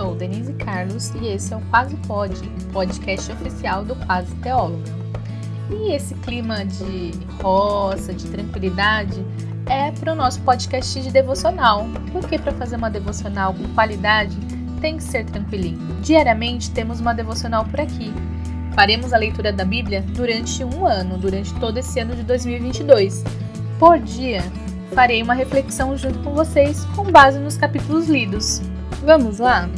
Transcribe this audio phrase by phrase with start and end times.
[0.00, 2.34] sou Denise Carlos e esse é o Quase Pod,
[2.72, 4.90] podcast oficial do Quase Teóloga.
[5.68, 7.10] E esse clima de
[7.42, 9.22] roça, de tranquilidade,
[9.66, 14.34] é para o nosso podcast de devocional, porque para fazer uma devocional com qualidade
[14.80, 15.78] tem que ser tranquilinho.
[16.00, 18.10] Diariamente temos uma devocional por aqui.
[18.74, 23.22] Faremos a leitura da Bíblia durante um ano, durante todo esse ano de 2022.
[23.78, 24.42] Por dia,
[24.94, 28.62] farei uma reflexão junto com vocês com base nos capítulos lidos.
[29.04, 29.68] Vamos lá?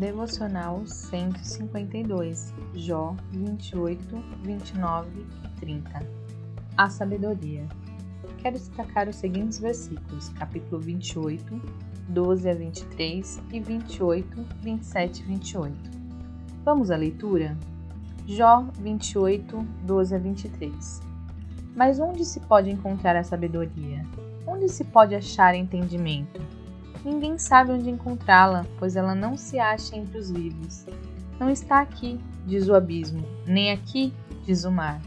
[0.00, 4.00] Devocional 152, Jó 28,
[4.42, 6.02] 29 e 30.
[6.74, 7.68] A sabedoria.
[8.38, 11.44] Quero destacar os seguintes versículos, capítulo 28,
[12.08, 15.76] 12 a 23 e 28, 27 e 28.
[16.64, 17.54] Vamos à leitura?
[18.26, 19.54] Jó 28,
[19.84, 21.02] 12 a 23.
[21.76, 24.02] Mas onde se pode encontrar a sabedoria?
[24.46, 26.40] Onde se pode achar entendimento?
[27.04, 30.84] Ninguém sabe onde encontrá-la, pois ela não se acha entre os vivos.
[31.38, 34.12] Não está aqui, diz o abismo, nem aqui,
[34.44, 35.00] diz o mar.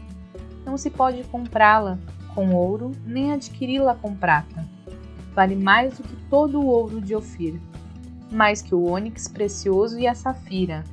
[0.64, 1.98] Não se pode comprá-la
[2.34, 4.66] com ouro, nem adquiri-la com prata.
[5.34, 7.60] Vale mais do que todo o ouro de Ofir,
[8.30, 10.84] mais que o ônix precioso e a safira,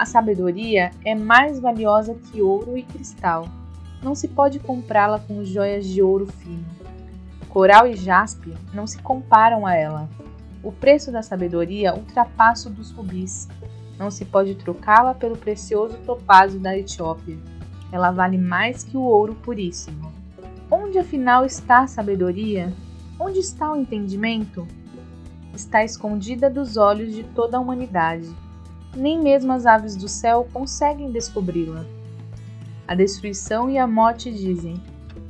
[0.00, 3.46] a sabedoria é mais valiosa que ouro e cristal.
[4.02, 6.64] Não se pode comprá-la com joias de ouro fino.
[7.50, 10.08] Coral e jaspe não se comparam a ela.
[10.62, 13.48] O preço da sabedoria ultrapassa o dos rubis.
[13.98, 17.38] Não se pode trocá-la pelo precioso topázio da Etiópia.
[17.92, 20.12] Ela vale mais que o ouro puríssimo.
[20.70, 22.72] Onde afinal está a sabedoria?
[23.18, 24.66] Onde está o entendimento?
[25.52, 28.32] Está escondida dos olhos de toda a humanidade
[28.94, 31.84] nem mesmo as aves do céu conseguem descobri-la.
[32.86, 34.80] A destruição e a morte dizem: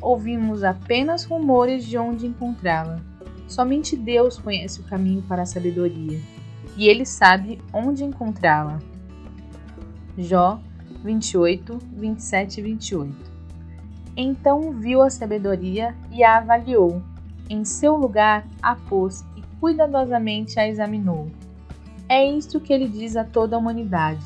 [0.00, 3.00] ouvimos apenas rumores de onde encontrá-la.
[3.46, 6.20] Somente Deus conhece o caminho para a sabedoria,
[6.76, 8.78] e ele sabe onde encontrá-la.
[10.16, 10.60] Jó
[11.02, 13.30] 28, 27 e 28.
[14.16, 17.02] Então viu a sabedoria e a avaliou.
[17.48, 21.28] Em seu lugar a pôs e cuidadosamente a examinou
[22.10, 24.24] é isto que ele diz a toda a humanidade.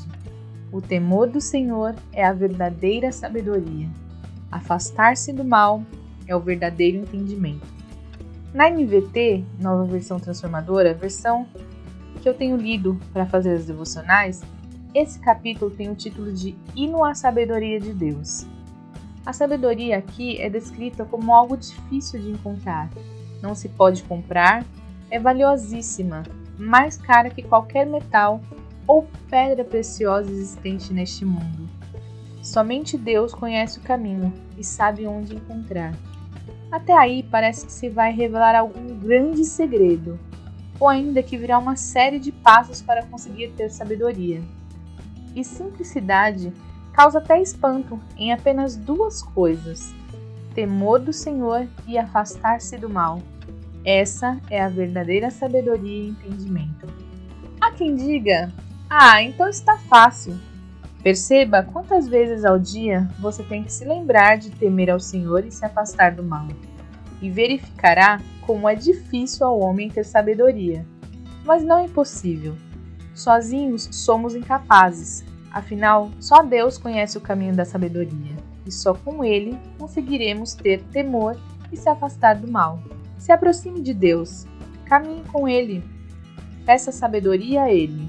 [0.72, 3.86] O temor do Senhor é a verdadeira sabedoria.
[4.54, 5.82] Afastar-se do mal
[6.28, 7.66] é o verdadeiro entendimento.
[8.54, 11.44] Na NVT, nova versão transformadora, versão
[12.22, 14.42] que eu tenho lido para fazer as devocionais,
[14.94, 18.46] esse capítulo tem o título de Hino à Sabedoria de Deus.
[19.26, 22.88] A sabedoria aqui é descrita como algo difícil de encontrar.
[23.42, 24.64] Não se pode comprar,
[25.10, 26.22] é valiosíssima,
[26.56, 28.40] mais cara que qualquer metal
[28.86, 31.63] ou pedra preciosa existente neste mundo.
[32.44, 35.94] Somente Deus conhece o caminho e sabe onde encontrar.
[36.70, 40.20] Até aí parece que se vai revelar algum grande segredo,
[40.78, 44.42] ou ainda que virá uma série de passos para conseguir ter sabedoria.
[45.34, 46.52] E simplicidade
[46.92, 49.94] causa até espanto em apenas duas coisas:
[50.54, 53.22] temor do Senhor e afastar-se do mal.
[53.86, 56.86] Essa é a verdadeira sabedoria e entendimento.
[57.58, 58.52] Há quem diga:
[58.90, 60.38] Ah, então está fácil.
[61.04, 65.50] Perceba quantas vezes ao dia você tem que se lembrar de temer ao Senhor e
[65.50, 66.48] se afastar do mal,
[67.20, 70.86] e verificará como é difícil ao homem ter sabedoria.
[71.44, 72.56] Mas não é impossível.
[73.14, 75.22] Sozinhos somos incapazes,
[75.52, 78.34] afinal, só Deus conhece o caminho da sabedoria,
[78.64, 81.38] e só com Ele conseguiremos ter temor
[81.70, 82.82] e se afastar do mal.
[83.18, 84.46] Se aproxime de Deus,
[84.86, 85.84] caminhe com Ele,
[86.64, 88.08] peça sabedoria a Ele.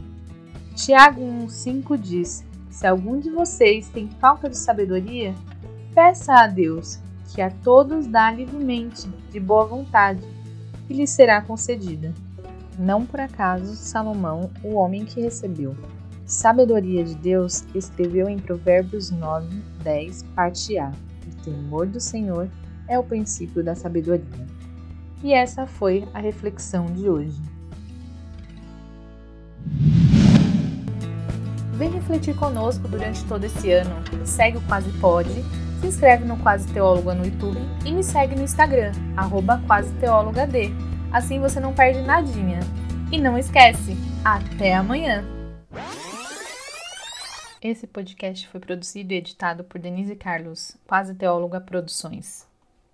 [0.76, 2.46] Tiago 1,5 diz:
[2.76, 5.34] Se algum de vocês tem falta de sabedoria,
[5.94, 7.00] peça a Deus,
[7.34, 10.22] que a todos dá livremente, de boa vontade,
[10.90, 12.14] e lhe será concedida.
[12.78, 15.74] Não por acaso Salomão, o homem que recebeu
[16.26, 19.48] sabedoria de Deus, escreveu em Provérbios 9,
[19.82, 20.92] 10, parte A:
[21.26, 22.50] O temor do Senhor
[22.90, 24.46] é o princípio da sabedoria.
[25.24, 27.55] E essa foi a reflexão de hoje.
[31.78, 33.96] Vem refletir conosco durante todo esse ano.
[34.26, 35.44] Segue o Quase Pode,
[35.82, 39.94] se inscreve no Quase Teóloga no YouTube e me segue no Instagram, arroba Quase.
[41.12, 42.60] Assim você não perde nadinha.
[43.12, 45.24] E não esquece, até amanhã!
[47.62, 52.48] Esse podcast foi produzido e editado por Denise Carlos, Quase Teóloga Produções.